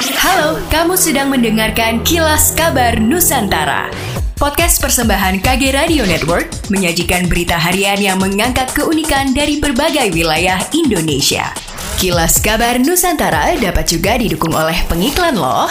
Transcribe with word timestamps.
Halo, 0.00 0.56
kamu 0.72 0.96
sedang 0.96 1.28
mendengarkan 1.28 2.00
Kilas 2.08 2.56
Kabar 2.56 2.96
Nusantara. 2.96 3.92
Podcast 4.32 4.80
persembahan 4.80 5.44
KG 5.44 5.76
Radio 5.76 6.08
Network 6.08 6.48
menyajikan 6.72 7.28
berita 7.28 7.60
harian 7.60 8.00
yang 8.00 8.16
mengangkat 8.16 8.72
keunikan 8.72 9.36
dari 9.36 9.60
berbagai 9.60 10.08
wilayah 10.16 10.56
Indonesia. 10.72 11.52
Kilas 12.00 12.40
Kabar 12.40 12.80
Nusantara 12.80 13.52
dapat 13.60 13.92
juga 13.92 14.16
didukung 14.16 14.56
oleh 14.56 14.80
pengiklan 14.88 15.36
loh. 15.36 15.68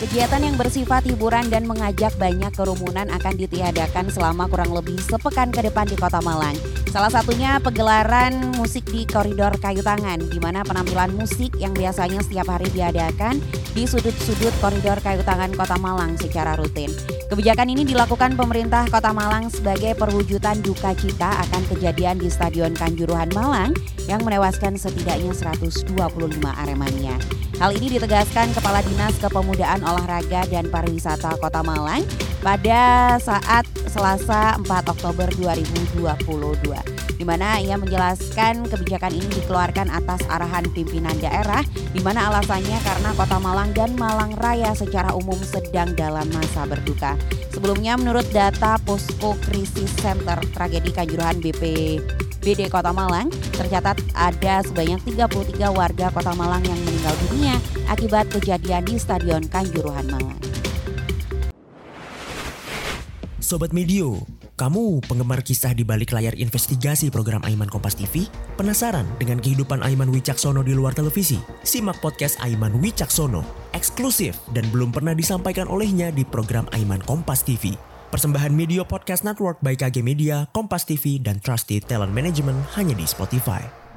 Kegiatan 0.00 0.40
yang 0.40 0.56
bersifat 0.56 1.04
hiburan 1.04 1.52
dan 1.52 1.68
mengajak 1.68 2.16
banyak 2.16 2.48
kerumunan 2.56 3.12
akan 3.12 3.36
ditiadakan 3.36 4.08
selama 4.08 4.48
kurang 4.48 4.72
lebih 4.72 4.96
sepekan 5.04 5.52
ke 5.52 5.60
depan 5.68 5.84
di 5.84 6.00
Kota 6.00 6.24
Malang. 6.24 6.79
Salah 6.90 7.06
satunya 7.06 7.62
pegelaran 7.62 8.50
musik 8.58 8.82
di 8.90 9.06
Koridor 9.06 9.54
Kayu 9.62 9.78
Tangan, 9.78 10.26
di 10.26 10.42
mana 10.42 10.66
penampilan 10.66 11.14
musik 11.14 11.54
yang 11.54 11.70
biasanya 11.70 12.18
setiap 12.18 12.50
hari 12.50 12.66
diadakan 12.74 13.38
di 13.78 13.86
sudut-sudut 13.86 14.50
Koridor 14.58 14.98
Kayu 14.98 15.22
Tangan 15.22 15.54
Kota 15.54 15.78
Malang 15.78 16.18
secara 16.18 16.58
rutin. 16.58 16.90
Kebijakan 17.30 17.70
ini 17.70 17.86
dilakukan 17.86 18.34
pemerintah 18.34 18.90
Kota 18.90 19.14
Malang 19.14 19.46
sebagai 19.54 19.94
perwujudan 19.94 20.58
duka 20.66 20.90
cita 20.98 21.30
akan 21.46 21.62
kejadian 21.70 22.18
di 22.18 22.26
Stadion 22.26 22.74
Kanjuruhan 22.74 23.30
Malang 23.38 23.70
yang 24.10 24.26
menewaskan 24.26 24.74
setidaknya 24.74 25.30
125 25.30 25.94
Aremania. 26.42 27.14
Hal 27.62 27.70
ini 27.78 27.94
ditegaskan 27.94 28.50
Kepala 28.50 28.82
Dinas 28.82 29.14
Kepemudaan 29.22 29.86
Olahraga 29.86 30.42
dan 30.50 30.66
Pariwisata 30.66 31.38
Kota 31.38 31.62
Malang 31.62 32.02
pada 32.40 33.16
saat 33.20 33.68
Selasa 33.88 34.56
4 34.60 34.92
Oktober 34.92 35.28
2022 35.36 37.00
di 37.20 37.28
mana 37.28 37.60
ia 37.60 37.76
menjelaskan 37.76 38.64
kebijakan 38.64 39.12
ini 39.12 39.28
dikeluarkan 39.44 39.92
atas 39.92 40.24
arahan 40.32 40.64
pimpinan 40.72 41.12
daerah 41.20 41.60
di 41.92 42.00
mana 42.00 42.32
alasannya 42.32 42.80
karena 42.80 43.12
Kota 43.12 43.36
Malang 43.36 43.76
dan 43.76 43.92
Malang 44.00 44.32
Raya 44.40 44.72
secara 44.72 45.12
umum 45.12 45.36
sedang 45.44 45.92
dalam 45.92 46.24
masa 46.32 46.64
berduka. 46.64 47.20
Sebelumnya 47.52 48.00
menurut 48.00 48.24
data 48.32 48.80
Posko 48.88 49.36
Krisis 49.44 49.92
Center 50.00 50.40
Tragedi 50.56 50.96
Kanjuruhan 50.96 51.44
BP 51.44 51.62
BD 52.40 52.72
Kota 52.72 52.88
Malang, 52.88 53.28
tercatat 53.52 54.00
ada 54.16 54.64
sebanyak 54.64 54.96
33 55.04 55.60
warga 55.76 56.08
Kota 56.08 56.32
Malang 56.32 56.64
yang 56.64 56.80
meninggal 56.88 57.12
dunia 57.28 57.60
akibat 57.92 58.32
kejadian 58.32 58.88
di 58.88 58.96
Stadion 58.96 59.44
Kanjuruhan 59.44 60.08
Malang. 60.08 60.59
Sobat 63.50 63.74
Medio, 63.74 64.14
kamu 64.54 65.02
penggemar 65.10 65.42
kisah 65.42 65.74
di 65.74 65.82
balik 65.82 66.14
layar 66.14 66.38
investigasi 66.38 67.10
program 67.10 67.42
Aiman 67.42 67.66
Kompas 67.66 67.98
TV? 67.98 68.30
Penasaran 68.54 69.02
dengan 69.18 69.42
kehidupan 69.42 69.82
Aiman 69.82 70.06
Wicaksono 70.14 70.62
di 70.62 70.70
luar 70.70 70.94
televisi? 70.94 71.34
Simak 71.66 71.98
podcast 71.98 72.38
Aiman 72.46 72.78
Wicaksono, 72.78 73.42
eksklusif 73.74 74.38
dan 74.54 74.62
belum 74.70 74.94
pernah 74.94 75.18
disampaikan 75.18 75.66
olehnya 75.66 76.14
di 76.14 76.22
program 76.22 76.70
Aiman 76.70 77.02
Kompas 77.02 77.42
TV. 77.42 77.74
Persembahan 78.14 78.54
Media 78.54 78.86
Podcast 78.86 79.26
Network 79.26 79.58
by 79.66 79.74
KG 79.74 79.98
Media, 79.98 80.46
Kompas 80.54 80.86
TV, 80.86 81.18
dan 81.18 81.42
Trusted 81.42 81.90
Talent 81.90 82.14
Management 82.14 82.78
hanya 82.78 82.94
di 82.94 83.02
Spotify. 83.02 83.89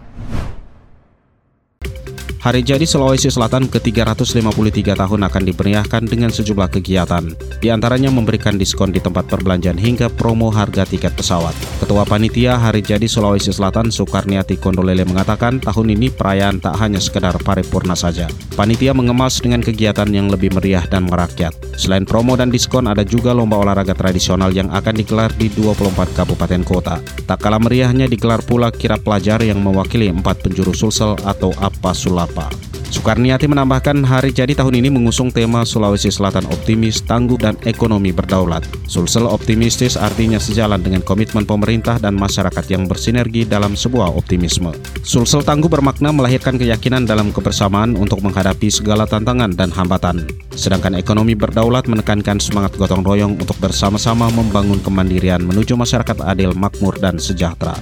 Hari 2.44 2.60
Jadi 2.60 2.84
Sulawesi 2.84 3.32
Selatan 3.32 3.72
ke-353 3.72 5.00
tahun 5.00 5.22
akan 5.32 5.44
diperiahkan 5.48 6.04
dengan 6.04 6.28
sejumlah 6.28 6.76
kegiatan. 6.76 7.32
Di 7.64 7.72
antaranya 7.72 8.12
memberikan 8.12 8.60
diskon 8.60 8.92
di 8.92 9.00
tempat 9.00 9.32
perbelanjaan 9.32 9.80
hingga 9.80 10.12
promo 10.12 10.52
harga 10.52 10.84
tiket 10.84 11.16
pesawat. 11.16 11.56
Ketua 11.80 12.04
Panitia 12.04 12.60
Hari 12.60 12.84
Jadi 12.84 13.08
Sulawesi 13.08 13.56
Selatan 13.56 13.96
Soekarniati 13.96 14.60
Kondolele 14.60 15.08
mengatakan 15.08 15.64
tahun 15.64 15.96
ini 15.96 16.12
perayaan 16.12 16.60
tak 16.60 16.76
hanya 16.84 17.00
sekedar 17.00 17.32
paripurna 17.40 17.96
saja. 17.96 18.28
Panitia 18.60 18.92
mengemas 18.92 19.40
dengan 19.40 19.64
kegiatan 19.64 20.12
yang 20.12 20.28
lebih 20.28 20.52
meriah 20.52 20.84
dan 20.84 21.08
merakyat. 21.08 21.56
Selain 21.80 22.04
promo 22.04 22.36
dan 22.36 22.52
diskon 22.52 22.92
ada 22.92 23.08
juga 23.08 23.32
lomba 23.32 23.64
olahraga 23.64 23.96
tradisional 23.96 24.52
yang 24.52 24.68
akan 24.68 25.00
digelar 25.00 25.32
di 25.40 25.48
24 25.48 26.12
kabupaten 26.12 26.62
kota. 26.68 27.00
Tak 27.24 27.40
kalah 27.40 27.64
meriahnya 27.64 28.12
digelar 28.12 28.44
pula 28.44 28.68
kirap 28.68 29.00
pelajar 29.08 29.40
yang 29.40 29.64
mewakili 29.64 30.12
empat 30.12 30.44
penjuru 30.44 30.76
sulsel 30.76 31.16
atau 31.24 31.56
apa 31.64 31.96
sulap 31.96 32.33
apa. 32.34 32.50
Soekarniati 32.94 33.50
menambahkan 33.50 34.06
hari 34.06 34.30
jadi 34.30 34.54
tahun 34.54 34.78
ini 34.78 34.94
mengusung 34.94 35.34
tema 35.34 35.66
Sulawesi 35.66 36.14
Selatan 36.14 36.46
optimis, 36.54 37.02
tangguh, 37.02 37.42
dan 37.42 37.58
ekonomi 37.66 38.14
berdaulat. 38.14 38.62
Sulsel 38.86 39.26
optimistis 39.26 39.98
artinya 39.98 40.38
sejalan 40.38 40.78
dengan 40.78 41.02
komitmen 41.02 41.42
pemerintah 41.42 41.98
dan 41.98 42.14
masyarakat 42.14 42.62
yang 42.70 42.86
bersinergi 42.86 43.50
dalam 43.50 43.74
sebuah 43.74 44.14
optimisme. 44.14 44.70
Sulsel 45.02 45.42
tangguh 45.42 45.74
bermakna 45.74 46.14
melahirkan 46.14 46.54
keyakinan 46.62 47.10
dalam 47.10 47.34
kebersamaan 47.34 47.98
untuk 47.98 48.22
menghadapi 48.22 48.70
segala 48.70 49.10
tantangan 49.10 49.58
dan 49.58 49.74
hambatan. 49.74 50.30
Sedangkan 50.54 50.94
ekonomi 50.94 51.34
berdaulat 51.34 51.90
menekankan 51.90 52.38
semangat 52.38 52.78
gotong 52.78 53.02
royong 53.02 53.42
untuk 53.42 53.58
bersama-sama 53.58 54.30
membangun 54.30 54.78
kemandirian 54.86 55.42
menuju 55.42 55.74
masyarakat 55.74 56.22
adil, 56.22 56.54
makmur, 56.54 56.94
dan 57.02 57.18
sejahtera. 57.18 57.74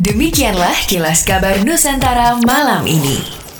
Demikianlah 0.00 0.88
kilas 0.88 1.20
kabar 1.28 1.60
Nusantara 1.60 2.40
malam 2.40 2.88
ini. 2.88 3.51